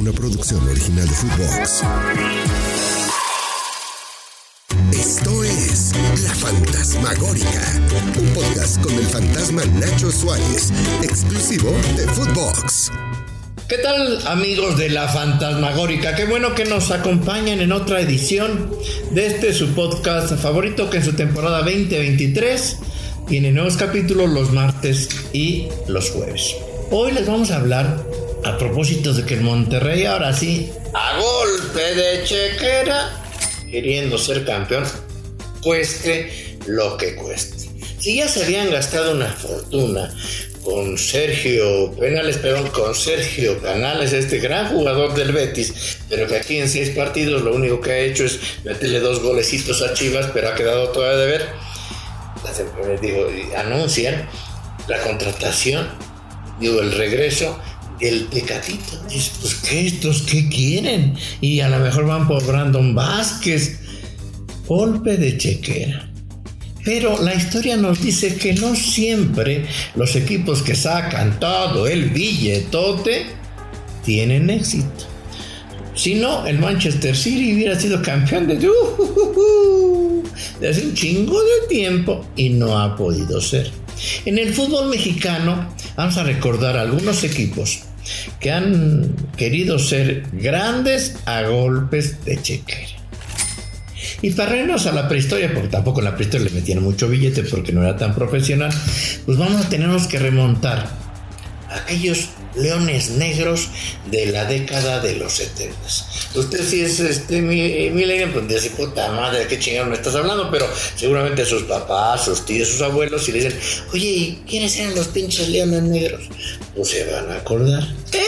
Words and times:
una 0.00 0.12
producción 0.12 0.66
original 0.66 1.06
de 1.06 1.14
Footbox. 1.14 1.82
Esto 4.92 5.44
es 5.44 5.92
La 6.24 6.34
Fantasmagórica, 6.36 7.82
un 8.18 8.26
podcast 8.28 8.82
con 8.82 8.94
el 8.94 9.04
fantasma 9.04 9.62
Nacho 9.78 10.10
Suárez, 10.10 10.72
exclusivo 11.02 11.70
de 11.96 12.06
Footbox. 12.08 12.90
¿Qué 13.68 13.76
tal 13.76 14.26
amigos 14.26 14.78
de 14.78 14.88
la 14.88 15.06
Fantasmagórica? 15.06 16.14
Qué 16.14 16.24
bueno 16.24 16.54
que 16.54 16.64
nos 16.64 16.90
acompañen 16.90 17.60
en 17.60 17.70
otra 17.70 18.00
edición 18.00 18.70
de 19.10 19.26
este 19.26 19.52
su 19.52 19.74
podcast 19.74 20.32
favorito 20.36 20.88
que 20.88 20.96
en 20.96 21.04
su 21.04 21.12
temporada 21.12 21.58
2023 21.58 22.78
tiene 23.28 23.52
nuevos 23.52 23.76
capítulos 23.76 24.30
los 24.30 24.50
martes 24.50 25.10
y 25.34 25.68
los 25.88 26.10
jueves. 26.10 26.56
Hoy 26.90 27.12
les 27.12 27.26
vamos 27.26 27.50
a 27.50 27.56
hablar 27.56 28.02
a 28.44 28.56
propósito 28.58 29.12
de 29.12 29.24
que 29.24 29.34
el 29.34 29.42
Monterrey 29.42 30.04
ahora 30.04 30.32
sí, 30.32 30.70
a 30.94 31.18
golpe 31.18 31.94
de 31.94 32.24
chequera, 32.24 33.22
queriendo 33.70 34.18
ser 34.18 34.44
campeón, 34.44 34.84
cueste 35.62 36.58
lo 36.66 36.96
que 36.96 37.14
cueste. 37.16 37.68
Si 37.98 38.16
ya 38.16 38.28
se 38.28 38.44
habían 38.44 38.70
gastado 38.70 39.12
una 39.12 39.28
fortuna 39.28 40.14
con 40.64 40.96
Sergio 40.98 41.92
Penales, 41.92 42.38
perdón, 42.38 42.68
con 42.68 42.94
Sergio 42.94 43.60
Canales, 43.60 44.12
este 44.12 44.38
gran 44.38 44.68
jugador 44.68 45.14
del 45.14 45.32
Betis, 45.32 45.98
pero 46.08 46.26
que 46.26 46.36
aquí 46.36 46.58
en 46.58 46.68
seis 46.68 46.90
partidos 46.90 47.42
lo 47.42 47.54
único 47.54 47.80
que 47.80 47.90
ha 47.92 47.98
hecho 47.98 48.24
es 48.24 48.38
meterle 48.64 49.00
dos 49.00 49.20
golecitos 49.20 49.82
a 49.82 49.94
Chivas, 49.94 50.28
pero 50.32 50.48
ha 50.48 50.54
quedado 50.54 50.88
todavía 50.90 51.18
de 51.18 51.26
ver. 51.26 51.48
Digo, 53.00 53.28
anuncian 53.56 54.28
la 54.88 54.98
contratación, 55.02 55.88
digo, 56.58 56.80
el 56.80 56.92
regreso 56.92 57.58
del 58.00 58.26
Tecatito. 58.28 59.02
Dice, 59.08 59.30
pues, 59.40 59.54
¿qué 59.56 59.86
estos 59.86 60.22
qué 60.22 60.48
quieren? 60.48 61.14
Y 61.40 61.60
a 61.60 61.68
lo 61.68 61.78
mejor 61.78 62.06
van 62.06 62.26
por 62.26 62.44
Brandon 62.46 62.94
Vázquez. 62.94 63.78
Golpe 64.66 65.16
de 65.16 65.36
chequera. 65.36 66.10
Pero 66.84 67.22
la 67.22 67.34
historia 67.34 67.76
nos 67.76 68.00
dice 68.00 68.36
que 68.36 68.54
no 68.54 68.74
siempre 68.74 69.66
los 69.96 70.16
equipos 70.16 70.62
que 70.62 70.74
sacan 70.74 71.38
todo 71.38 71.86
el 71.86 72.10
billetote 72.10 73.26
tienen 74.04 74.48
éxito. 74.48 75.06
Si 75.94 76.14
no, 76.14 76.46
el 76.46 76.58
Manchester 76.58 77.14
City 77.14 77.52
hubiera 77.52 77.78
sido 77.78 78.00
campeón 78.00 78.46
de, 78.46 78.56
de 80.60 80.68
hace 80.68 80.86
un 80.86 80.94
chingo 80.94 81.38
de 81.38 81.68
tiempo 81.68 82.24
y 82.36 82.48
no 82.50 82.78
ha 82.78 82.96
podido 82.96 83.40
ser. 83.40 83.70
En 84.24 84.38
el 84.38 84.54
fútbol 84.54 84.88
mexicano 84.88 85.68
vamos 85.96 86.16
a 86.16 86.22
recordar 86.22 86.78
algunos 86.78 87.22
equipos 87.24 87.80
que 88.40 88.50
han 88.50 89.14
querido 89.36 89.78
ser 89.78 90.24
grandes 90.32 91.16
a 91.26 91.42
golpes 91.42 92.24
de 92.24 92.40
chequera. 92.40 93.00
Y 94.22 94.30
para 94.32 94.56
irnos 94.56 94.86
a 94.86 94.92
la 94.92 95.08
prehistoria, 95.08 95.52
porque 95.52 95.68
tampoco 95.68 96.00
en 96.00 96.06
la 96.06 96.14
prehistoria 96.14 96.48
le 96.48 96.54
metían 96.54 96.82
mucho 96.82 97.08
billete 97.08 97.42
porque 97.42 97.72
no 97.72 97.82
era 97.82 97.96
tan 97.96 98.14
profesional, 98.14 98.70
pues 99.24 99.38
vamos 99.38 99.64
a 99.64 99.68
tenernos 99.68 100.06
que 100.06 100.18
remontar 100.18 101.09
aquellos 101.90 102.28
leones 102.54 103.10
negros 103.10 103.68
de 104.10 104.26
la 104.26 104.44
década 104.44 105.00
de 105.00 105.16
los 105.16 105.32
70. 105.32 105.76
Usted 106.36 106.64
si 106.64 106.82
es 106.82 107.00
este 107.00 107.42
milenio, 107.42 108.32
pues 108.32 108.46
dice, 108.46 108.70
puta 108.70 109.10
madre, 109.10 109.46
qué 109.48 109.58
chingado 109.58 109.88
me 109.88 109.96
estás 109.96 110.14
hablando, 110.14 110.50
pero 110.50 110.66
seguramente 110.94 111.44
sus 111.44 111.64
papás, 111.64 112.24
sus 112.24 112.46
tíos, 112.46 112.68
sus 112.68 112.82
abuelos, 112.82 113.28
y 113.28 113.32
le 113.32 113.38
dicen, 113.38 113.58
oye, 113.92 114.06
¿y 114.06 114.42
quiénes 114.48 114.76
eran 114.78 114.94
los 114.94 115.08
pinches 115.08 115.48
leones 115.48 115.82
negros? 115.82 116.22
Pues 116.76 116.88
se 116.90 117.04
van 117.10 117.30
a 117.30 117.36
acordar. 117.36 117.86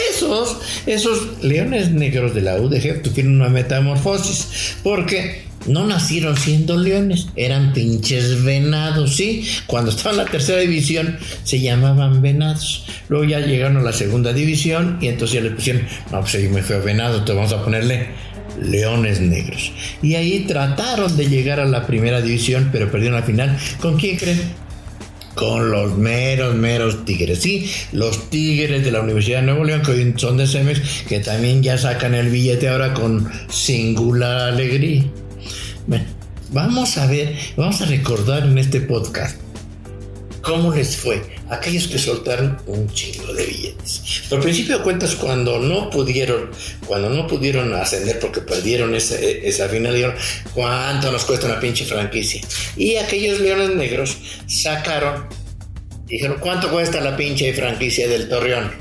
Esos, 0.09 0.57
esos 0.85 1.41
leones 1.41 1.91
negros 1.91 2.33
de 2.33 2.41
la 2.41 2.55
UDG 2.55 3.01
tuvieron 3.01 3.35
una 3.35 3.49
metamorfosis, 3.49 4.75
porque 4.83 5.45
no 5.67 5.85
nacieron 5.85 6.37
siendo 6.37 6.77
leones, 6.77 7.27
eran 7.35 7.73
pinches 7.73 8.43
venados, 8.43 9.15
¿sí? 9.15 9.47
Cuando 9.67 9.91
estaban 9.91 10.19
en 10.19 10.25
la 10.25 10.31
tercera 10.31 10.59
división 10.59 11.17
se 11.43 11.59
llamaban 11.59 12.21
venados. 12.21 12.85
Luego 13.09 13.25
ya 13.25 13.39
llegaron 13.39 13.77
a 13.77 13.81
la 13.81 13.93
segunda 13.93 14.33
división 14.33 14.97
y 15.01 15.07
entonces 15.07 15.35
ya 15.35 15.41
le 15.41 15.51
pusieron, 15.51 15.83
no, 16.11 16.21
pues 16.21 16.35
ahí 16.35 16.47
me 16.47 16.61
fue 16.61 16.79
venado, 16.79 17.19
entonces 17.19 17.35
vamos 17.35 17.53
a 17.53 17.63
ponerle 17.63 18.07
leones 18.61 19.19
negros. 19.21 19.71
Y 20.01 20.15
ahí 20.15 20.41
trataron 20.41 21.15
de 21.17 21.27
llegar 21.27 21.59
a 21.59 21.65
la 21.65 21.85
primera 21.87 22.21
división, 22.21 22.69
pero 22.71 22.91
perdieron 22.91 23.19
la 23.19 23.25
final. 23.25 23.57
¿Con 23.79 23.97
quién 23.97 24.17
creen? 24.17 24.63
con 25.35 25.71
los 25.71 25.97
meros, 25.97 26.55
meros 26.55 27.05
tigres. 27.05 27.39
Sí, 27.39 27.69
los 27.91 28.29
tigres 28.29 28.83
de 28.85 28.91
la 28.91 29.01
Universidad 29.01 29.39
de 29.39 29.47
Nuevo 29.47 29.63
León, 29.63 29.81
que 29.81 29.91
hoy 29.91 30.13
son 30.15 30.37
de 30.37 30.47
Cemex, 30.47 31.03
que 31.07 31.19
también 31.19 31.63
ya 31.63 31.77
sacan 31.77 32.13
el 32.13 32.29
billete 32.29 32.69
ahora 32.69 32.93
con 32.93 33.31
singular 33.49 34.53
alegría. 34.53 35.03
Bueno, 35.85 36.05
vamos 36.51 36.97
a 36.97 37.07
ver, 37.07 37.37
vamos 37.57 37.81
a 37.81 37.85
recordar 37.85 38.43
en 38.43 38.57
este 38.57 38.79
podcast 38.79 39.37
cómo 40.41 40.73
les 40.73 40.95
fue 40.95 41.21
a 41.49 41.55
aquellos 41.55 41.87
que 41.87 41.99
soltaron 41.99 42.57
un 42.67 42.89
chingo 42.89 43.33
de 43.33 43.45
billetes. 43.45 44.23
Al 44.31 44.39
principio 44.39 44.77
de 44.77 44.83
cuentas, 44.83 45.15
cuando 45.15 45.59
no 45.59 45.89
pudieron, 45.89 46.51
cuando 46.85 47.09
no 47.09 47.27
pudieron 47.27 47.73
ascender 47.73 48.17
porque 48.19 48.39
perdieron 48.39 48.95
esa, 48.95 49.19
esa 49.19 49.67
final, 49.67 49.93
dijeron, 49.93 50.15
¿cuánto 50.53 51.11
nos 51.11 51.25
cuesta 51.25 51.47
una 51.47 51.59
pinche 51.59 51.83
franquicia? 51.83 52.41
Y 52.77 52.95
aquellos 52.95 53.41
leones 53.41 53.75
negros 53.75 54.17
sacaron, 54.47 55.27
dijeron, 56.05 56.37
¿cuánto 56.39 56.71
cuesta 56.71 57.01
la 57.01 57.17
pinche 57.17 57.53
franquicia 57.53 58.07
del 58.07 58.29
Torreón? 58.29 58.71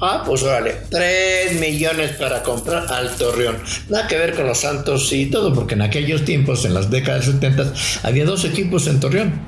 Ah, 0.00 0.22
pues 0.26 0.42
vale, 0.42 0.74
3 0.90 1.58
millones 1.58 2.12
para 2.12 2.42
comprar 2.42 2.86
al 2.92 3.10
Torreón. 3.16 3.56
Nada 3.88 4.06
que 4.06 4.18
ver 4.18 4.34
con 4.34 4.46
los 4.46 4.58
Santos 4.58 5.10
y 5.12 5.26
todo, 5.26 5.54
porque 5.54 5.74
en 5.74 5.82
aquellos 5.82 6.24
tiempos, 6.24 6.64
en 6.66 6.74
las 6.74 6.90
décadas 6.90 7.24
70, 7.24 7.72
había 8.02 8.26
dos 8.26 8.44
equipos 8.44 8.86
en 8.88 9.00
Torreón. 9.00 9.40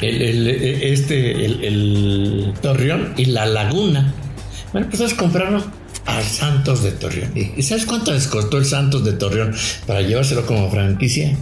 El, 0.00 0.46
este, 0.48 1.44
el, 1.44 2.54
Torreón 2.62 3.14
y 3.16 3.26
la 3.26 3.46
Laguna. 3.46 4.14
Bueno, 4.72 4.86
pues 4.88 5.00
ellos 5.00 5.14
compraron 5.14 5.62
al 6.06 6.24
Santos 6.24 6.82
de 6.84 6.92
Torreón. 6.92 7.32
¿Y 7.34 7.62
sabes 7.62 7.86
cuánto 7.86 8.12
les 8.12 8.28
costó 8.28 8.58
el 8.58 8.64
Santos 8.64 9.04
de 9.04 9.12
Torreón 9.12 9.54
para 9.86 10.02
llevárselo 10.02 10.46
como 10.46 10.70
franquicia? 10.70 11.36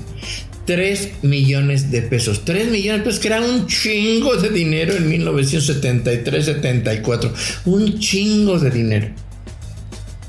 3 0.69 1.23
millones 1.23 1.91
de 1.91 2.03
pesos. 2.03 2.45
3 2.45 2.71
millones 2.71 2.99
de 2.99 3.05
pesos, 3.07 3.21
que 3.21 3.29
era 3.29 3.41
un 3.41 3.67
chingo 3.67 4.37
de 4.37 4.51
dinero 4.51 4.95
en 4.95 5.11
1973-74. 5.11 7.33
Un 7.65 7.99
chingo 7.99 8.59
de 8.59 8.71
dinero. 8.71 9.09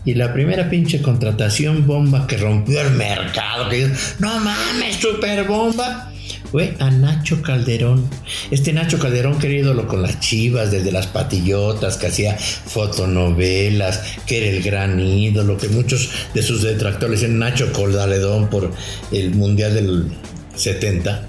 Y 0.05 0.13
la 0.13 0.33
primera 0.33 0.69
pinche 0.69 1.01
contratación 1.01 1.85
bomba 1.85 2.25
que 2.25 2.37
rompió 2.37 2.79
el 2.79 2.91
mercado, 2.91 3.67
que 3.69 3.91
no 4.19 4.39
mames, 4.39 4.95
super 4.95 5.45
bomba, 5.45 6.09
fue 6.51 6.75
a 6.79 6.89
Nacho 6.89 7.41
Calderón. 7.41 8.09
Este 8.51 8.73
Nacho 8.73 8.99
Calderón, 8.99 9.37
querido 9.39 9.73
lo 9.73 9.87
con 9.87 10.01
las 10.01 10.19
chivas, 10.19 10.71
desde 10.71 10.91
las 10.91 11.07
patillotas, 11.07 11.97
que 11.97 12.07
hacía 12.07 12.37
fotonovelas, 12.37 14.01
que 14.25 14.37
era 14.37 14.57
el 14.57 14.63
gran 14.63 14.99
ídolo, 14.99 15.57
que 15.57 15.69
muchos 15.69 16.09
de 16.33 16.41
sus 16.41 16.63
detractores 16.63 17.21
dicen 17.21 17.39
Nacho 17.39 17.71
Calderón 17.71 18.49
por 18.49 18.71
el 19.11 19.35
Mundial 19.35 19.73
del 19.75 20.11
70, 20.55 21.27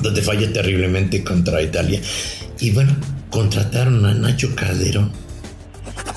donde 0.00 0.22
falla 0.22 0.52
terriblemente 0.52 1.22
contra 1.22 1.62
Italia. 1.62 2.00
Y 2.60 2.70
bueno, 2.70 2.96
contrataron 3.30 4.04
a 4.06 4.14
Nacho 4.14 4.54
Calderón. 4.54 5.12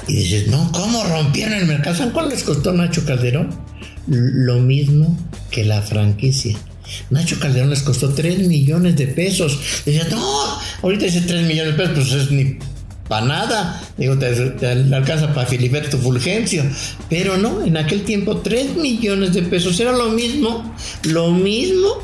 Y 0.08 0.16
dices, 0.18 0.48
no, 0.48 0.72
¿cómo 0.72 1.04
rompieron 1.04 1.54
el 1.54 1.66
mercado? 1.66 1.96
¿Saben 1.96 2.14
cuál 2.14 2.30
les 2.30 2.44
costó 2.44 2.72
Nacho 2.74 3.06
Calderón? 3.06 3.50
Lo 4.08 4.60
mismo 4.60 5.18
que 5.50 5.64
la 5.64 5.82
franquicia. 5.82 6.56
Nacho 7.10 7.40
Calderón 7.40 7.70
les 7.70 7.82
costó 7.82 8.14
3 8.14 8.48
millones 8.48 8.96
de 8.96 9.08
pesos. 9.08 9.60
Decía, 9.86 10.08
no, 10.10 10.60
ahorita 10.82 11.06
dice 11.06 11.22
3 11.22 11.48
millones 11.48 11.78
de 11.78 11.84
pesos, 11.84 12.10
pues 12.10 12.24
es 12.24 12.32
ni 12.32 12.58
para 13.08 13.26
nada. 13.26 13.82
Digo, 13.98 14.18
te, 14.18 14.28
alcanza 14.94 15.34
para 15.34 15.48
Filiberto 15.48 15.98
Fulgencio. 15.98 16.64
Pero 17.10 17.38
no, 17.38 17.64
en 17.64 17.78
aquel 17.78 18.04
tiempo 18.04 18.38
3 18.38 18.78
millones 18.78 19.34
de 19.34 19.44
pesos 19.44 19.80
era 19.80 19.92
lo 19.92 20.10
mismo, 20.10 20.76
lo 21.04 21.32
mismo 21.32 21.98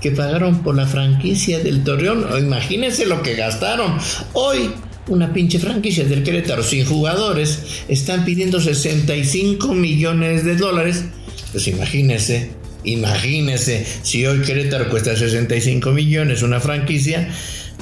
que 0.00 0.10
pagaron 0.10 0.62
por 0.62 0.76
la 0.76 0.86
franquicia 0.86 1.58
del 1.58 1.82
Torreón. 1.82 2.26
Imagínense 2.38 3.06
lo 3.06 3.22
que 3.22 3.34
gastaron. 3.34 3.96
Hoy, 4.34 4.70
una 5.08 5.32
pinche 5.32 5.58
franquicia 5.58 6.04
del 6.04 6.22
Querétaro 6.22 6.62
sin 6.62 6.84
jugadores 6.84 7.60
están 7.88 8.24
pidiendo 8.24 8.60
65 8.60 9.74
millones 9.74 10.44
de 10.44 10.56
dólares. 10.56 11.04
Pues 11.52 11.68
imagínense, 11.68 12.50
imagínense, 12.86 13.86
si 14.02 14.24
hoy 14.26 14.40
Querétaro 14.40 14.88
cuesta 14.88 15.14
65 15.14 15.90
millones 15.90 16.42
una 16.42 16.60
franquicia. 16.60 17.28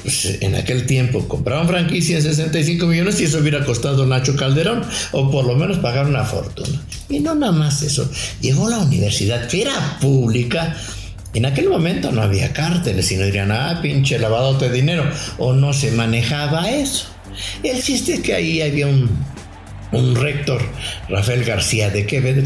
Pues 0.03 0.37
en 0.43 0.55
aquel 0.55 0.85
tiempo 0.85 1.27
compraban 1.27 1.67
franquicia 1.67 2.19
en 2.19 2.23
65 2.23 2.87
millones 2.87 3.19
y 3.23 3.25
eso 3.25 3.39
hubiera 3.39 3.65
costado 3.65 4.05
Nacho 4.05 4.37
Calderón, 4.37 4.83
o 5.13 5.31
por 5.31 5.47
lo 5.47 5.57
menos 5.57 5.79
pagar 5.79 6.07
una 6.07 6.25
fortuna. 6.25 6.83
Y 7.09 7.21
no 7.21 7.35
nada 7.35 7.53
más 7.53 7.81
eso. 7.81 8.11
Llegó 8.43 8.69
la 8.69 8.81
universidad, 8.81 9.49
que 9.49 9.63
era 9.63 9.99
pública, 10.01 10.77
en 11.35 11.47
aquel 11.47 11.69
momento 11.69 12.13
no 12.13 12.23
había 12.23 12.53
cárteles, 12.53 13.07
sino 13.07 13.25
dirían, 13.25 13.51
ah, 13.51 13.81
pinche 13.83 14.19
lavado 14.19 14.55
de 14.55 14.71
dinero, 14.71 15.05
o 15.39 15.53
no 15.53 15.73
se 15.73 15.91
manejaba 15.91 16.71
eso. 16.71 17.07
El 17.63 17.83
chiste 17.83 18.15
es 18.15 18.21
que 18.21 18.35
ahí 18.35 18.63
había 18.63 18.87
un 18.87 20.15
rector, 20.15 20.63
Rafael 21.09 21.45
García 21.45 21.91
de 21.91 22.07
Quevedo, 22.07 22.43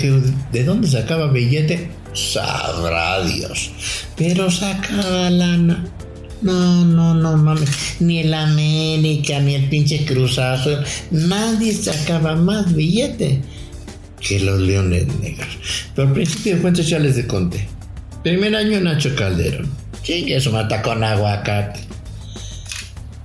¿de 0.52 0.64
dónde 0.64 0.88
sacaba 0.88 1.26
billete? 1.26 1.88
Sabrá 2.18 3.22
Dios. 3.22 3.70
Pero 4.16 4.50
sacaba 4.50 5.30
lana. 5.30 5.84
No, 6.42 6.84
no, 6.84 7.14
no 7.14 7.36
mames. 7.36 7.70
Ni 8.00 8.20
el 8.20 8.34
América, 8.34 9.38
ni 9.40 9.54
el 9.54 9.68
pinche 9.68 10.04
Cruzazo. 10.04 10.80
Nadie 11.10 11.72
sacaba 11.72 12.34
más 12.34 12.74
billete 12.74 13.40
que 14.20 14.40
los 14.40 14.60
Leones 14.60 15.06
Negros. 15.20 15.58
Pero 15.94 16.08
al 16.08 16.14
principio 16.14 16.56
de 16.56 16.62
cuentas 16.62 16.88
ya 16.88 16.98
les 16.98 17.16
de 17.16 17.26
conté. 17.26 17.68
Primer 18.22 18.54
año 18.56 18.80
Nacho 18.80 19.14
Calderón. 19.14 19.68
Chingue 20.02 20.36
eso 20.36 20.50
mata 20.50 20.82
con 20.82 21.04
aguacate. 21.04 21.80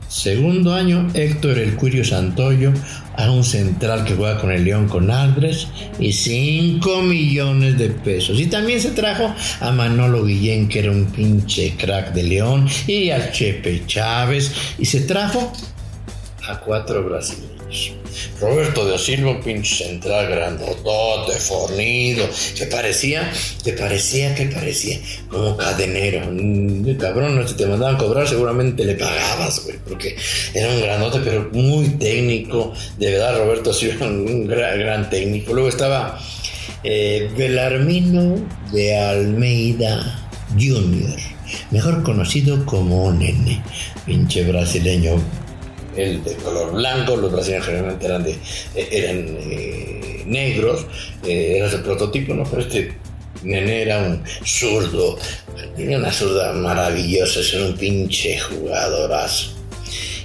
Segundo 0.07 0.75
año 0.75 1.09
Héctor 1.15 1.57
El 1.57 1.75
Curio 1.75 2.05
Santoyo 2.05 2.71
a 3.17 3.31
un 3.31 3.43
central 3.43 4.05
que 4.05 4.15
juega 4.15 4.39
con 4.39 4.51
el 4.51 4.63
León 4.63 4.87
con 4.87 5.11
Albres 5.11 5.67
y 5.99 6.11
5 6.11 7.01
millones 7.03 7.77
de 7.77 7.89
pesos. 7.89 8.39
Y 8.39 8.47
también 8.47 8.79
se 8.81 8.91
trajo 8.91 9.33
a 9.59 9.71
Manolo 9.71 10.25
Guillén, 10.25 10.67
que 10.67 10.79
era 10.79 10.91
un 10.91 11.05
pinche 11.05 11.75
crack 11.77 12.13
de 12.13 12.23
León, 12.23 12.67
y 12.87 13.09
al 13.09 13.31
Chepe 13.31 13.83
Chávez, 13.85 14.51
y 14.77 14.85
se 14.85 15.01
trajo 15.01 15.53
a 16.47 16.59
cuatro 16.59 17.03
brasileños. 17.03 17.52
Roberto 18.39 18.85
de 18.85 18.97
Silva, 18.97 19.39
pinche 19.41 19.83
central 19.85 20.27
grandotote, 20.29 21.33
fornido, 21.33 22.27
que 22.55 22.65
parecía, 22.65 23.31
que 23.63 23.73
parecía, 23.73 24.35
que 24.35 24.45
parecía, 24.45 24.99
como 25.29 25.57
cadenero. 25.57 26.27
Mm, 26.31 26.95
cabrón, 26.97 27.47
si 27.47 27.55
te 27.55 27.65
mandaban 27.65 27.97
cobrar, 27.97 28.27
seguramente 28.27 28.85
le 28.85 28.95
pagabas, 28.95 29.63
güey, 29.65 29.77
porque 29.87 30.15
era 30.53 30.69
un 30.69 30.81
grandote, 30.81 31.19
pero 31.23 31.49
muy 31.51 31.89
técnico. 31.97 32.73
De 32.97 33.11
verdad, 33.11 33.37
Roberto 33.37 33.73
Silva, 33.73 34.05
un 34.05 34.47
gran, 34.47 35.09
técnico. 35.09 35.53
Luego 35.53 35.69
estaba 35.69 36.19
eh, 36.83 37.29
Belarmino 37.37 38.35
de 38.71 38.97
Almeida 38.97 40.27
Jr., 40.53 41.19
mejor 41.71 42.03
conocido 42.03 42.65
como 42.65 43.11
Nene, 43.11 43.61
pinche 44.05 44.43
brasileño 44.43 45.21
el 45.95 46.23
de 46.23 46.35
color 46.35 46.73
blanco, 46.73 47.15
los 47.15 47.31
brasileños 47.31 47.65
generalmente 47.65 48.05
eran, 48.05 48.23
de, 48.23 48.37
eran 48.75 49.37
eh, 49.39 50.23
negros, 50.25 50.85
eh, 51.25 51.55
era 51.57 51.67
ese 51.67 51.79
prototipo, 51.79 52.33
¿no? 52.33 52.43
Pero 52.43 52.61
este 52.61 52.93
nene 53.43 53.81
era 53.81 53.99
un 53.99 54.23
zurdo, 54.45 55.17
tenía 55.75 55.97
una 55.97 56.11
zurda 56.11 56.53
maravillosa, 56.53 57.39
era 57.53 57.65
un 57.65 57.73
pinche 57.73 58.39
jugadorazo. 58.39 59.51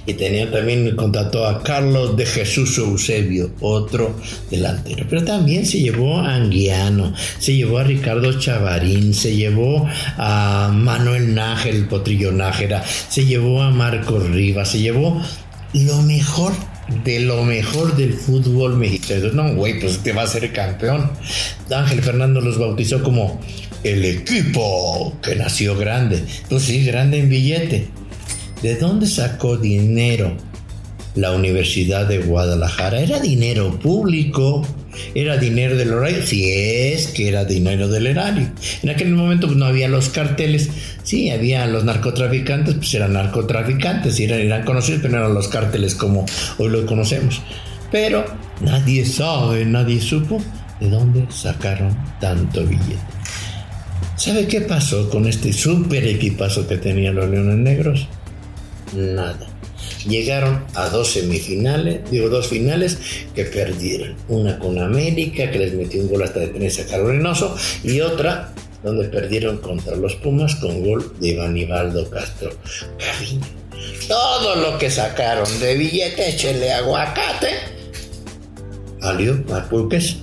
Y 0.05 0.13
tenía 0.13 0.49
también 0.49 0.95
contacto 0.95 1.45
a 1.45 1.61
Carlos 1.61 2.17
de 2.17 2.25
Jesús 2.25 2.79
Eusebio, 2.79 3.51
otro 3.59 4.15
delantero. 4.49 5.05
Pero 5.07 5.23
también 5.23 5.67
se 5.67 5.79
llevó 5.81 6.17
a 6.17 6.33
Anguiano, 6.33 7.13
se 7.37 7.53
llevó 7.55 7.77
a 7.77 7.83
Ricardo 7.83 8.39
Chavarín, 8.39 9.13
se 9.13 9.35
llevó 9.35 9.87
a 10.17 10.71
Manuel 10.73 11.35
Nájel, 11.35 11.85
Potrillo 11.87 12.31
Nájera, 12.31 12.83
se 12.83 13.25
llevó 13.25 13.61
a 13.61 13.69
Marcos 13.69 14.27
Rivas, 14.31 14.71
se 14.71 14.79
llevó 14.79 15.21
lo 15.73 16.01
mejor 16.01 16.53
de 17.03 17.19
lo 17.19 17.43
mejor 17.43 17.95
del 17.95 18.13
fútbol 18.13 18.77
mexicano. 18.77 19.31
No, 19.33 19.53
güey, 19.55 19.79
pues 19.79 19.99
te 19.99 20.11
va 20.11 20.23
a 20.23 20.27
ser 20.27 20.51
campeón. 20.51 21.11
Ángel 21.69 22.01
Fernando 22.01 22.41
los 22.41 22.57
bautizó 22.57 23.03
como 23.03 23.39
el 23.83 24.03
equipo 24.05 25.13
que 25.21 25.35
nació 25.35 25.77
grande. 25.77 26.23
Pues 26.49 26.63
sí, 26.63 26.83
grande 26.83 27.19
en 27.19 27.29
billete. 27.29 27.87
¿De 28.61 28.75
dónde 28.75 29.07
sacó 29.07 29.57
dinero 29.57 30.35
la 31.15 31.31
Universidad 31.31 32.07
de 32.07 32.19
Guadalajara? 32.19 32.99
Era 32.99 33.19
dinero 33.19 33.79
público. 33.79 34.65
¿Era 35.15 35.37
dinero 35.37 35.75
del 35.75 35.93
horario? 35.93 36.25
Si 36.25 36.49
es 36.51 37.07
que 37.07 37.27
era 37.27 37.45
dinero 37.45 37.87
del 37.87 38.07
erario. 38.07 38.51
En 38.83 38.89
aquel 38.89 39.11
momento 39.11 39.47
pues, 39.47 39.57
no 39.57 39.65
había 39.65 39.87
los 39.87 40.09
carteles. 40.09 40.69
Sí, 41.03 41.29
había 41.29 41.65
los 41.67 41.83
narcotraficantes, 41.83 42.75
pues 42.75 42.93
eran 42.93 43.13
narcotraficantes, 43.13 44.19
eran, 44.19 44.39
eran 44.39 44.63
conocidos, 44.63 45.01
pero 45.01 45.13
no 45.13 45.19
eran 45.19 45.33
los 45.33 45.47
carteles 45.47 45.95
como 45.95 46.25
hoy 46.57 46.69
lo 46.69 46.85
conocemos. 46.85 47.41
Pero 47.91 48.25
nadie 48.61 49.05
sabe, 49.05 49.65
nadie 49.65 49.99
supo 49.99 50.41
de 50.79 50.89
dónde 50.89 51.25
sacaron 51.29 51.97
tanto 52.19 52.63
billete. 52.63 52.99
¿Sabe 54.15 54.47
qué 54.47 54.61
pasó 54.61 55.09
con 55.09 55.25
este 55.27 55.53
super 55.53 56.05
equipazo 56.05 56.67
que 56.67 56.77
tenían 56.77 57.15
los 57.15 57.29
Leones 57.29 57.57
Negros? 57.57 58.07
Nada 58.93 59.48
llegaron 60.07 60.63
a 60.75 60.89
dos 60.89 61.13
semifinales, 61.13 62.09
digo 62.09 62.29
dos 62.29 62.47
finales 62.47 62.97
que 63.35 63.45
perdieron. 63.45 64.15
Una 64.27 64.59
con 64.59 64.79
América, 64.79 65.51
que 65.51 65.59
les 65.59 65.73
metió 65.73 66.01
un 66.01 66.09
gol 66.09 66.23
hasta 66.23 66.39
de 66.39 66.47
tenerse 66.47 66.83
a 66.83 66.87
Carolinoso, 66.87 67.55
y 67.83 68.01
otra 68.01 68.53
donde 68.83 69.05
perdieron 69.09 69.57
contra 69.57 69.95
los 69.95 70.15
Pumas 70.15 70.55
con 70.55 70.81
gol 70.83 71.13
de 71.19 71.29
Ivanibaldo 71.29 72.09
Castro 72.09 72.51
Todo 74.07 74.55
lo 74.55 74.77
que 74.77 74.89
sacaron 74.89 75.47
de 75.59 75.75
billete, 75.75 76.29
échele 76.29 76.71
aguacate, 76.71 77.49
valió 79.01 79.43
a 79.53 79.67
pulques. 79.67 80.17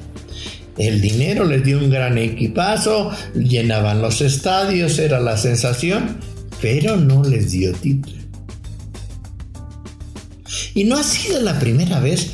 El 0.78 1.00
dinero 1.00 1.44
les 1.44 1.64
dio 1.64 1.78
un 1.78 1.88
gran 1.88 2.18
equipazo, 2.18 3.10
llenaban 3.34 4.02
los 4.02 4.20
estadios, 4.20 4.98
era 4.98 5.20
la 5.20 5.38
sensación, 5.38 6.18
pero 6.60 6.96
no 6.96 7.24
les 7.24 7.50
dio 7.50 7.72
título. 7.72 8.15
Y 10.76 10.84
no 10.84 10.98
ha 10.98 11.02
sido 11.02 11.40
la 11.40 11.58
primera 11.58 12.00
vez 12.00 12.32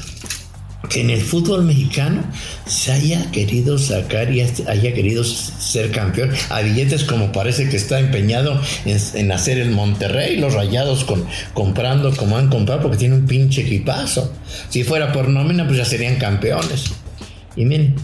que 0.90 1.00
en 1.00 1.10
el 1.10 1.20
fútbol 1.20 1.62
mexicano 1.62 2.24
se 2.66 2.90
haya 2.90 3.30
querido 3.30 3.78
sacar 3.78 4.32
y 4.34 4.40
haya 4.40 4.92
querido 4.92 5.22
ser 5.22 5.92
campeón 5.92 6.32
a 6.50 6.60
billetes 6.60 7.04
como 7.04 7.30
parece 7.30 7.68
que 7.68 7.76
está 7.76 8.00
empeñado 8.00 8.60
en, 8.84 9.30
hacer 9.30 9.58
el 9.58 9.70
Monterrey, 9.70 10.38
los 10.38 10.54
rayados 10.54 11.04
con, 11.04 11.24
comprando 11.54 12.12
como 12.16 12.36
han 12.36 12.48
comprado 12.48 12.82
porque 12.82 12.96
tiene 12.96 13.14
un 13.14 13.26
pinche 13.26 13.62
equipazo. 13.62 14.32
Si 14.70 14.82
fuera 14.82 15.12
por 15.12 15.28
nómina 15.28 15.64
pues 15.64 15.78
ya 15.78 15.84
serían 15.84 16.16
campeones. 16.16 16.86
Y 17.54 17.64
miren, 17.64 17.94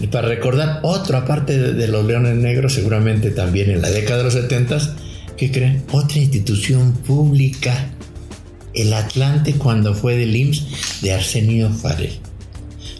y 0.00 0.06
para 0.06 0.28
recordar 0.28 0.78
otro 0.84 1.18
aparte 1.18 1.58
de, 1.58 1.72
de, 1.72 1.88
los 1.88 2.06
Leones 2.06 2.36
Negros, 2.36 2.74
seguramente 2.74 3.32
también 3.32 3.68
en 3.68 3.82
la 3.82 3.90
década 3.90 4.18
de 4.18 4.24
los 4.26 4.34
70, 4.34 4.78
¿qué 5.36 5.50
creen? 5.50 5.82
Otra 5.90 6.18
institución 6.18 6.92
pública 6.98 7.90
el 8.74 8.92
Atlante 8.92 9.54
cuando 9.54 9.94
fue 9.94 10.16
del 10.16 10.34
IMSS 10.34 11.02
de 11.02 11.12
Arsenio 11.12 11.70
Farel. 11.70 12.18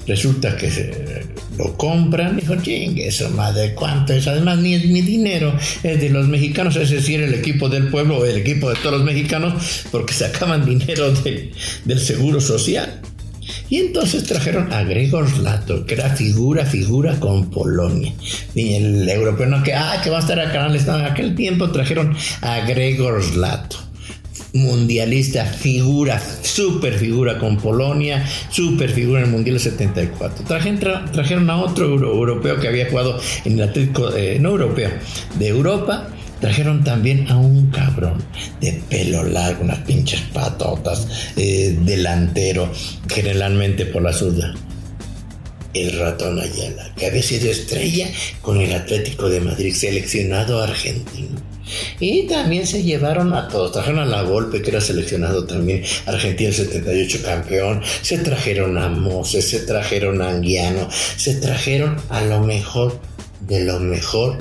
Resulta 0.06 0.56
que 0.56 1.26
lo 1.56 1.76
compran, 1.76 2.36
dijo, 2.36 2.56
chingue 2.56 3.06
eso, 3.06 3.31
madre, 3.31 3.72
¿cuánto 3.74 4.12
es? 4.12 4.26
Además, 4.26 4.58
ni 4.58 4.74
es 4.74 4.84
mi 4.86 5.00
dinero, 5.00 5.56
es 5.82 6.00
de 6.00 6.08
los 6.10 6.26
mexicanos, 6.26 6.74
es 6.74 6.91
decir, 6.91 7.20
el 7.20 7.34
equipo 7.34 7.69
del 7.69 7.88
pueblo 7.88 8.24
el 8.24 8.38
equipo 8.38 8.69
de 8.69 8.76
todos 8.76 8.96
los 8.96 9.05
mexicanos, 9.05 9.84
porque 9.93 10.12
sacaban 10.12 10.64
dinero 10.64 11.12
del 11.84 12.00
seguro 12.00 12.41
social. 12.41 13.00
Y 13.69 13.79
entonces 13.79 14.24
trajeron 14.24 14.72
a 14.72 14.82
Gregor 14.82 15.38
Lato, 15.38 15.86
que 15.86 15.94
era 15.94 16.10
figura, 16.10 16.64
figura 16.67 17.19
con 17.19 17.50
Polonia. 17.50 18.12
Y 18.55 18.74
el 18.74 19.08
europeo 19.08 19.46
no 19.46 19.62
que, 19.62 19.74
ah, 19.74 20.00
que 20.02 20.10
va 20.10 20.19
a 20.19 20.20
estar 20.20 20.38
acá, 20.38 20.67
en 20.67 21.05
aquel 21.05 21.34
tiempo 21.34 21.70
trajeron 21.70 22.14
a 22.41 22.60
Gregor 22.60 23.36
Lato 23.36 23.92
mundialista, 24.53 25.47
figura, 25.47 26.21
super 26.43 26.99
figura 26.99 27.39
con 27.39 27.56
Polonia, 27.56 28.27
super 28.51 28.91
figura 28.91 29.21
en 29.21 29.27
el 29.27 29.31
Mundial 29.31 29.59
74. 29.59 30.44
Trajeron, 30.44 31.51
a 31.51 31.56
otro 31.56 31.87
europeo 31.87 32.61
que 32.61 32.69
había 32.69 32.91
jugado 32.91 33.19
en 33.44 33.55
el 33.55 33.69
Atlético, 33.69 34.15
eh, 34.15 34.39
no 34.41 34.51
europeo, 34.51 34.91
de 35.39 35.49
Europa. 35.49 36.09
Trajeron 36.41 36.82
también 36.82 37.31
a 37.31 37.37
un 37.37 37.71
cabrón 37.71 38.23
de 38.61 38.73
pelo 38.91 39.23
largo, 39.23 39.63
unas 39.63 39.79
pinches 39.81 40.21
patotas, 40.32 41.06
eh, 41.37 41.79
delantero, 41.82 42.71
generalmente 43.09 43.87
por 43.87 44.03
la 44.03 44.13
zurda. 44.13 44.53
El 45.73 45.99
ratón 45.99 46.39
Ayala, 46.39 46.93
que 46.97 47.06
había 47.06 47.23
sido 47.23 47.51
estrella 47.51 48.11
con 48.43 48.61
el 48.61 48.75
Atlético 48.75 49.31
de 49.31 49.41
Madrid, 49.41 49.73
seleccionado 49.73 50.61
argentino 50.61 51.52
y 52.03 52.27
también 52.27 52.67
se 52.67 52.82
llevaron 52.82 53.32
a 53.32 53.47
todos. 53.47 53.71
Trajeron 53.71 54.01
a 54.01 54.05
La 54.05 54.23
Golpe, 54.23 54.61
que 54.61 54.71
era 54.71 54.81
seleccionado 54.81 55.47
también, 55.47 55.85
Argentina 56.06 56.51
78 56.51 57.21
campeón. 57.25 57.81
Se 58.03 58.19
trajeron 58.19 58.77
a 58.77 58.89
Moses, 58.89 59.49
se 59.49 59.61
trajeron 59.61 60.21
a 60.21 60.31
Anguiano, 60.31 60.89
se 60.91 61.37
trajeron 61.37 61.97
a 62.09 62.21
lo 62.23 62.41
mejor 62.41 62.99
de 63.47 63.65
lo 63.65 63.79
mejor 63.79 64.39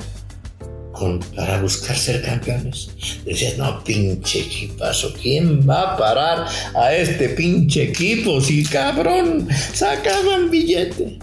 para 1.36 1.60
buscar 1.60 1.96
ser 1.96 2.22
campeones. 2.22 2.90
Decías, 3.24 3.56
no, 3.58 3.82
pinche 3.84 4.40
equipazo, 4.40 5.12
¿quién 5.20 5.68
va 5.68 5.92
a 5.92 5.96
parar 5.96 6.46
a 6.74 6.94
este 6.94 7.28
pinche 7.30 7.84
equipo? 7.84 8.40
Si 8.40 8.64
cabrón, 8.64 9.48
sacaban 9.72 10.50
billete 10.50 11.18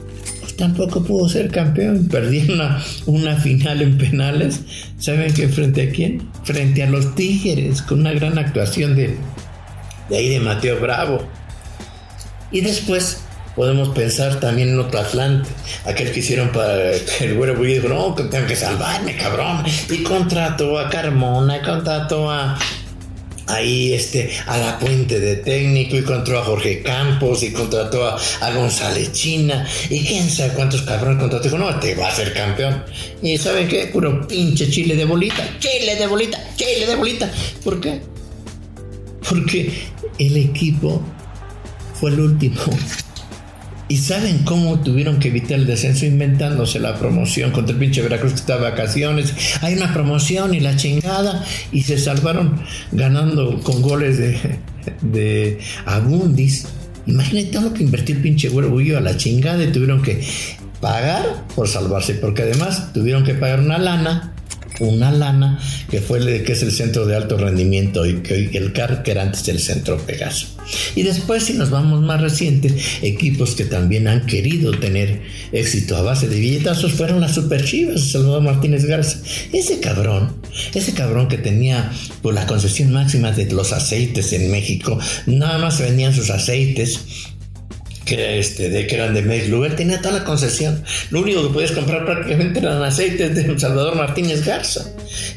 tampoco 0.59 1.01
pudo 1.01 1.27
ser 1.27 1.49
campeón. 1.49 2.07
Perdí 2.11 2.51
una, 2.51 3.35
final 3.37 3.81
en 3.81 3.97
penales. 3.97 4.61
¿Saben 4.99 5.33
qué? 5.33 5.47
¿Frente 5.47 5.89
a 5.89 5.91
quién? 5.91 6.29
Frente 6.43 6.83
a 6.83 6.89
los 6.89 7.15
Tigres, 7.15 7.81
con 7.81 8.01
una 8.01 8.11
gran 8.11 8.37
actuación 8.37 8.95
de, 8.95 9.17
de 10.09 10.17
ahí 10.17 10.29
de 10.29 10.39
Mateo 10.39 10.79
Bravo. 10.79 11.27
Y 12.51 12.61
después 12.61 13.23
Podemos 13.55 13.89
pensar 13.89 14.39
también 14.39 14.69
en 14.69 14.79
otro 14.79 15.01
Atlante, 15.01 15.49
aquel 15.83 16.13
que 16.13 16.19
hicieron 16.21 16.47
para 16.47 16.93
el 16.93 17.35
güero 17.35 17.55
dijo, 17.55 17.89
no, 17.89 18.15
que 18.15 18.23
tengo 18.23 18.47
que 18.47 18.55
salvarme, 18.55 19.17
cabrón. 19.17 19.65
Y 19.89 20.01
contrató 20.01 20.79
a 20.79 20.89
Carmona, 20.89 21.61
contrató 21.61 22.31
a 22.31 22.57
ahí 23.49 23.93
este, 23.93 24.29
a 24.45 24.57
la 24.57 24.79
puente 24.79 25.19
de 25.19 25.37
técnico 25.37 25.95
y 25.97 26.03
contrató 26.03 26.39
a 26.39 26.43
Jorge 26.43 26.81
Campos 26.81 27.43
y 27.43 27.51
contrató 27.51 28.05
a, 28.05 28.19
González 28.51 29.11
China 29.11 29.67
y 29.89 30.03
quién 30.03 30.29
sabe 30.29 30.53
cuántos 30.53 30.81
cabrones 30.83 31.19
contrató. 31.19 31.43
Dijo, 31.43 31.57
no, 31.57 31.79
te 31.79 31.95
va 31.95 32.07
a 32.07 32.15
ser 32.15 32.33
campeón. 32.33 32.83
Y 33.21 33.37
¿saben 33.37 33.67
qué? 33.67 33.87
Puro 33.87 34.27
pinche 34.27 34.69
chile 34.69 34.95
de 34.95 35.05
bolita, 35.05 35.47
chile 35.59 35.95
de 35.95 36.07
bolita, 36.07 36.39
chile 36.55 36.85
de 36.85 36.95
bolita. 36.95 37.31
¿Por 37.63 37.79
qué? 37.79 38.01
Porque 39.27 39.71
el 40.17 40.37
equipo 40.37 41.01
fue 41.99 42.11
el 42.11 42.19
último 42.19 42.61
¿Y 43.89 43.97
saben 43.97 44.43
cómo 44.45 44.81
tuvieron 44.81 45.17
que 45.19 45.29
evitar 45.29 45.53
el 45.53 45.65
descenso 45.65 46.05
inventándose 46.05 46.79
la 46.79 46.95
promoción 46.99 47.49
contra 47.49 47.73
el 47.73 47.79
pinche 47.79 48.03
Veracruz 48.03 48.33
que 48.33 48.39
está 48.39 48.57
de 48.57 48.61
vacaciones? 48.61 49.33
Hay 49.61 49.73
una 49.73 49.91
promoción 49.91 50.53
y 50.53 50.59
la 50.59 50.75
chingada 50.75 51.43
y 51.71 51.81
se 51.81 51.97
salvaron 51.97 52.61
ganando 52.91 53.59
con 53.61 53.81
goles 53.81 54.19
de, 54.19 54.59
de 55.01 55.57
Abundis. 55.87 56.67
Imagínate 57.07 57.47
todo 57.47 57.63
lo 57.63 57.73
que 57.73 57.81
invertir 57.81 58.17
el 58.17 58.21
pinche 58.21 58.49
güero 58.49 58.69
a 58.95 59.01
la 59.01 59.17
chingada 59.17 59.63
y 59.63 59.71
tuvieron 59.71 60.03
que 60.03 60.23
pagar 60.79 61.45
por 61.55 61.67
salvarse, 61.67 62.13
porque 62.13 62.43
además 62.43 62.93
tuvieron 62.93 63.23
que 63.23 63.33
pagar 63.33 63.59
una 63.59 63.79
lana 63.79 64.35
una 64.79 65.11
lana 65.11 65.59
que 65.89 66.01
fue 66.01 66.19
el, 66.19 66.43
que 66.43 66.53
es 66.53 66.63
el 66.63 66.71
centro 66.71 67.05
de 67.05 67.15
alto 67.15 67.37
rendimiento 67.37 68.05
y 68.05 68.21
que 68.21 68.49
el 68.53 68.73
CAR, 68.73 69.03
que 69.03 69.11
era 69.11 69.23
antes 69.23 69.47
el 69.47 69.59
centro 69.59 69.97
Pegaso. 69.97 70.47
Y 70.95 71.03
después, 71.03 71.43
si 71.43 71.53
nos 71.53 71.69
vamos 71.69 72.01
más 72.01 72.21
recientes, 72.21 72.73
equipos 73.01 73.55
que 73.55 73.65
también 73.65 74.07
han 74.07 74.25
querido 74.25 74.71
tener 74.71 75.21
éxito 75.51 75.97
a 75.97 76.01
base 76.01 76.27
de 76.27 76.39
billetazos 76.39 76.93
fueron 76.93 77.21
las 77.21 77.35
Super 77.35 77.63
Chivas, 77.63 78.11
Salvador 78.11 78.43
Martínez 78.43 78.85
Garza. 78.85 79.19
Ese 79.51 79.79
cabrón, 79.79 80.37
ese 80.73 80.93
cabrón 80.93 81.27
que 81.27 81.37
tenía 81.37 81.91
por 82.21 82.33
pues, 82.33 82.35
la 82.35 82.45
concesión 82.45 82.91
máxima 82.91 83.31
de 83.31 83.51
los 83.51 83.73
aceites 83.73 84.33
en 84.33 84.51
México, 84.51 84.99
nada 85.25 85.57
más 85.57 85.79
vendían 85.79 86.13
sus 86.13 86.29
aceites 86.29 86.99
que, 88.09 88.39
este, 88.39 88.69
de, 88.69 88.87
que 88.87 88.95
eran 88.95 89.13
de 89.13 89.21
Mex 89.21 89.49
Lugar, 89.49 89.75
tenía 89.75 90.01
toda 90.01 90.19
la 90.19 90.23
concesión. 90.23 90.83
Lo 91.11 91.21
único 91.21 91.43
que 91.43 91.53
podías 91.53 91.71
comprar 91.71 92.05
prácticamente 92.05 92.59
eran 92.59 92.81
aceites 92.81 93.35
de 93.35 93.59
Salvador 93.59 93.95
Martínez 93.95 94.43
Garza. 94.43 94.85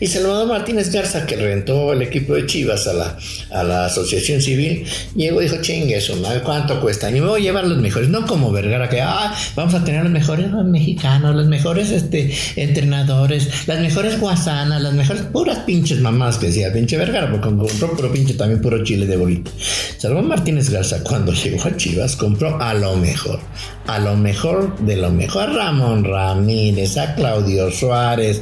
Y 0.00 0.06
Salvador 0.06 0.48
Martínez 0.48 0.90
Garza, 0.90 1.26
que 1.26 1.36
rentó 1.36 1.92
el 1.92 2.02
equipo 2.02 2.34
de 2.34 2.46
Chivas 2.46 2.86
a 2.86 2.92
la, 2.92 3.18
a 3.50 3.62
la 3.62 3.86
asociación 3.86 4.40
civil, 4.40 4.84
llegó 5.14 5.40
y 5.40 5.44
dijo, 5.44 5.56
chingue 5.60 5.96
eso, 5.96 6.14
¿cuánto 6.44 6.80
cuesta? 6.80 7.10
Y 7.10 7.14
me 7.14 7.26
voy 7.26 7.40
a 7.40 7.44
llevar 7.44 7.66
los 7.66 7.78
mejores, 7.78 8.08
no 8.08 8.26
como 8.26 8.50
Vergara, 8.52 8.88
que 8.88 9.00
ah, 9.00 9.34
vamos 9.54 9.74
a 9.74 9.84
tener 9.84 10.02
los 10.02 10.12
mejores 10.12 10.50
mexicanos, 10.64 11.34
los 11.34 11.46
mejores 11.46 11.90
este, 11.90 12.34
entrenadores, 12.56 13.66
las 13.66 13.80
mejores 13.80 14.18
guasanas, 14.18 14.80
las 14.80 14.94
mejores 14.94 15.22
puras 15.22 15.58
pinches 15.60 16.00
mamás 16.00 16.38
que 16.38 16.46
decía 16.46 16.72
pinche 16.72 16.96
Vergara, 16.96 17.30
porque 17.30 17.48
compró 17.48 17.92
puro 17.92 18.12
pinche 18.12 18.34
también 18.34 18.60
puro 18.60 18.82
chile 18.84 19.06
de 19.06 19.16
bolita. 19.16 19.50
Salvador 19.98 20.28
Martínez 20.28 20.70
Garza, 20.70 21.02
cuando 21.02 21.32
llegó 21.32 21.64
a 21.64 21.76
Chivas, 21.76 22.16
compró 22.16 22.60
a 22.60 22.74
lo 22.74 22.96
mejor, 22.96 23.40
a 23.86 23.98
lo 23.98 24.16
mejor 24.16 24.78
de 24.80 24.96
lo 24.96 25.10
mejor, 25.10 25.42
a 25.42 25.52
Ramón 25.52 26.04
Ramírez, 26.04 26.96
a 26.96 27.14
Claudio 27.14 27.70
Suárez, 27.70 28.40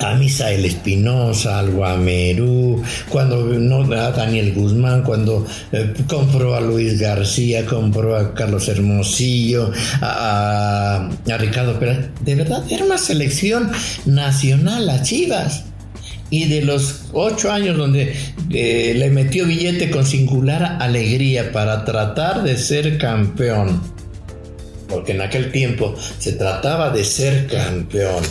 a 0.00 0.14
Misael 0.14 0.64
Espinosa, 0.64 1.58
al 1.58 1.70
Guamerú, 1.70 2.82
cuando 3.08 3.44
no 3.44 3.80
a 3.92 4.10
Daniel 4.10 4.52
Guzmán, 4.54 5.02
cuando 5.02 5.46
eh, 5.72 5.92
compró 6.08 6.54
a 6.54 6.60
Luis 6.60 6.98
García, 6.98 7.66
compró 7.66 8.16
a 8.16 8.34
Carlos 8.34 8.68
Hermosillo, 8.68 9.70
a, 10.00 11.10
Ricardo 11.38 11.78
Pérez. 11.78 12.08
De 12.22 12.34
verdad, 12.34 12.64
era 12.70 12.84
una 12.84 12.98
selección 12.98 13.70
nacional 14.06 14.88
a 14.88 15.02
Chivas. 15.02 15.64
Y 16.32 16.44
de 16.44 16.62
los 16.62 17.06
ocho 17.12 17.50
años 17.50 17.76
donde 17.76 18.14
eh, 18.50 18.94
le 18.96 19.10
metió 19.10 19.46
billete 19.46 19.90
con 19.90 20.06
singular 20.06 20.76
alegría 20.80 21.50
para 21.50 21.84
tratar 21.84 22.44
de 22.44 22.56
ser 22.56 22.98
campeón, 22.98 23.82
porque 24.88 25.10
en 25.12 25.22
aquel 25.22 25.50
tiempo 25.50 25.96
se 26.18 26.32
trataba 26.34 26.90
de 26.90 27.02
ser 27.02 27.48
campeón 27.48 28.22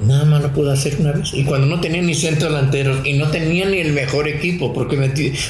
Nada 0.00 0.24
más 0.24 0.42
lo 0.42 0.52
pudo 0.52 0.72
hacer 0.72 0.96
una 0.98 1.12
vez. 1.12 1.34
Y 1.34 1.44
cuando 1.44 1.66
no 1.66 1.80
tenía 1.80 2.00
ni 2.00 2.14
centro 2.14 2.48
delantero 2.48 3.04
y 3.04 3.14
no 3.14 3.28
tenía 3.28 3.66
ni 3.66 3.78
el 3.78 3.92
mejor 3.92 4.28
equipo, 4.28 4.72
porque 4.72 4.96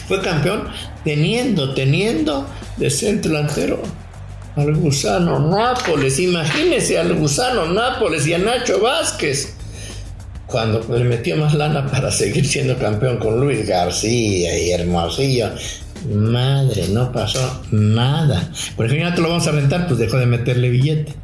fue 0.09 0.21
campeón 0.21 0.65
teniendo, 1.05 1.73
teniendo 1.75 2.47
de 2.77 2.91
centro 2.91 3.33
delantero 3.33 3.83
al 4.57 4.75
gusano 4.75 5.39
Nápoles. 5.39 6.19
Imagínese 6.19 6.99
al 6.99 7.15
gusano 7.15 7.67
Nápoles 7.67 8.27
y 8.27 8.35
a 8.35 8.39
Nacho 8.39 8.81
Vázquez. 8.81 9.55
Cuando 10.47 10.85
le 10.93 11.05
metió 11.05 11.37
más 11.37 11.55
lana 11.55 11.87
para 11.87 12.11
seguir 12.11 12.45
siendo 12.45 12.77
campeón 12.77 13.19
con 13.19 13.41
Luis 13.41 13.67
García 13.67 14.59
y 14.59 14.73
Hermosillo. 14.73 15.51
Madre, 16.13 16.89
no 16.89 17.13
pasó 17.13 17.63
nada. 17.71 18.51
Por 18.75 18.87
ejemplo, 18.87 19.09
ya 19.09 19.15
te 19.15 19.21
lo 19.21 19.29
vamos 19.29 19.47
a 19.47 19.53
rentar, 19.53 19.87
pues 19.87 20.01
dejó 20.01 20.17
de 20.17 20.27
meterle 20.27 20.71
billete. 20.71 21.15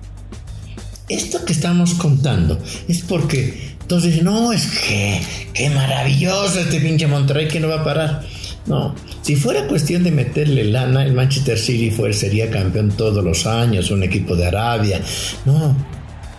Esto 1.09 1.45
que 1.45 1.53
estamos 1.53 1.95
contando 1.95 2.61
es 2.89 3.03
porque 3.03 3.77
dicen, 4.03 4.25
no, 4.25 4.53
es 4.53 4.67
que, 4.67 5.23
qué 5.55 5.71
maravilloso 5.71 6.59
este 6.59 6.81
pinche 6.81 7.07
Monterrey 7.07 7.49
que 7.49 7.61
no 7.61 7.69
va 7.69 7.81
a 7.81 7.85
parar. 7.85 8.23
No, 8.67 8.97
si 9.23 9.37
fuera 9.37 9.69
cuestión 9.69 10.03
de 10.03 10.11
meterle 10.11 10.65
lana, 10.65 11.05
el 11.05 11.13
Manchester 11.13 11.57
City 11.57 11.95
sería 12.13 12.51
campeón 12.51 12.91
todos 12.91 13.23
los 13.23 13.47
años, 13.47 13.93
un 13.93 14.03
equipo 14.03 14.35
de 14.35 14.47
Arabia. 14.47 15.01
No, 15.45 15.77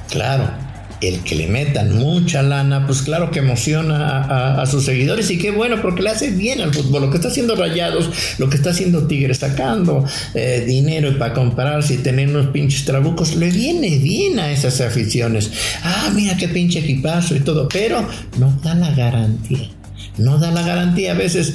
claro, 0.10 0.52
el 1.02 1.20
que 1.22 1.36
le 1.36 1.48
metan 1.48 1.96
mucha 1.96 2.42
lana, 2.42 2.86
pues 2.86 3.02
claro 3.02 3.32
que 3.32 3.40
emociona 3.40 4.62
a, 4.62 4.66
sus 4.66 4.86
seguidores 4.86 5.30
y 5.32 5.38
qué 5.38 5.52
bueno, 5.52 5.82
porque 5.82 6.02
le 6.02 6.10
hace 6.10 6.32
bien 6.32 6.62
al 6.62 6.74
fútbol. 6.74 7.04
Lo 7.04 7.10
que 7.10 7.18
está 7.18 7.30
haciendo 7.30 7.56
Rayados, 7.56 8.10
lo 8.38 8.50
que 8.50 8.58
está 8.58 8.72
haciendo 8.72 9.08
Tigres, 9.08 9.38
sacando 9.38 10.06
eh, 10.34 10.64
dinero 10.66 11.18
para 11.18 11.34
comprarse 11.34 11.96
y 11.96 11.98
tener 11.98 12.30
unos 12.30 12.48
pinches 12.48 12.86
trabucos, 12.86 13.36
le 13.36 13.50
viene 13.52 13.98
bien 13.98 14.40
a 14.40 14.52
esas 14.52 14.82
aficiones. 14.82 15.52
Ah, 15.84 16.12
mira 16.14 16.38
qué 16.38 16.48
pinche 16.48 16.80
equipazo 16.80 17.36
y 17.36 17.42
todo, 17.42 17.68
pero 17.68 18.08
no 18.38 18.60
da 18.64 18.74
la 18.76 18.92
garantía. 18.92 19.70
No 20.18 20.38
da 20.38 20.52
la 20.52 20.64
garantía. 20.64 21.12
A 21.12 21.16
veces 21.16 21.54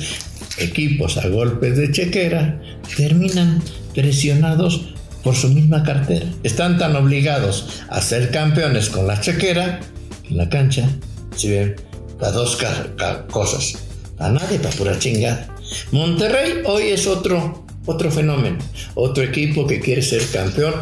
equipos 0.59 1.17
a 1.17 1.29
golpes 1.29 1.77
de 1.77 1.91
chequera 1.91 2.61
terminan 2.97 3.63
presionados 3.95 4.95
por 5.23 5.35
su 5.35 5.49
misma 5.49 5.83
cartera. 5.83 6.27
Están 6.43 6.79
tan 6.79 6.97
obligados 6.97 7.83
a 7.89 8.01
ser 8.01 8.31
campeones 8.31 8.89
con 8.89 9.07
la 9.07 9.21
chequera 9.21 9.81
en 10.29 10.37
la 10.37 10.49
cancha, 10.49 10.89
si 11.37 11.51
ven, 11.51 11.77
las 12.21 12.33
dos 12.33 12.59
cosas. 13.31 13.79
A 14.19 14.29
nadie 14.29 14.59
para 14.59 14.75
pura 14.77 14.99
chingada. 14.99 15.49
Monterrey 15.91 16.63
hoy 16.65 16.89
es 16.89 17.07
otro, 17.07 17.65
otro 17.87 18.11
fenómeno, 18.11 18.59
otro 18.95 19.25
equipo 19.25 19.67
que 19.67 19.81
quiere 19.81 20.03
ser 20.03 20.25
campeón 20.29 20.75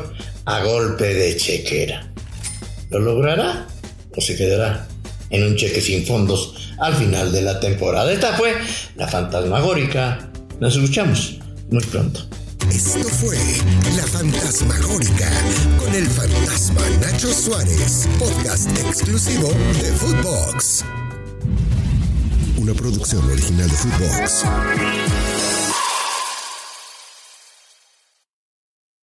a 0.44 0.62
golpe 0.62 1.14
de 1.14 1.36
chequera. 1.36 2.10
¿Lo 2.90 2.98
logrará 2.98 3.66
o 4.16 4.20
se 4.20 4.36
quedará 4.36 4.86
en 5.30 5.44
un 5.44 5.56
cheque 5.56 5.80
sin 5.80 6.04
fondos 6.04 6.74
al 6.78 6.94
final 6.94 7.32
de 7.32 7.42
la 7.42 7.60
temporada? 7.60 8.12
Esta 8.12 8.32
fue 8.32 8.54
la 8.96 9.06
fantasmagórica. 9.06 10.30
Nos 10.58 10.74
escuchamos 10.74 11.38
muy 11.70 11.84
pronto. 11.84 12.26
Esto 12.68 13.08
fue 13.08 13.38
La 13.96 14.06
Fantasmagórica 14.06 15.30
con 15.78 15.94
el 15.94 16.06
fantasma 16.06 16.82
Nacho 17.00 17.32
Suárez, 17.32 18.06
podcast 18.18 18.68
exclusivo 18.78 19.48
de 19.48 19.92
Footbox. 19.92 20.84
Una 22.58 22.74
producción 22.74 23.24
original 23.30 23.68
de 23.68 23.76
Footbox. 23.76 24.44